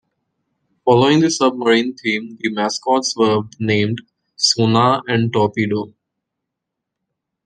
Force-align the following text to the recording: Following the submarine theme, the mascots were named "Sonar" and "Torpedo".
Following 0.83 1.19
the 1.19 1.29
submarine 1.29 1.93
theme, 1.95 2.35
the 2.41 2.49
mascots 2.49 3.15
were 3.15 3.43
named 3.59 4.01
"Sonar" 4.35 5.03
and 5.07 5.31
"Torpedo". 5.31 5.93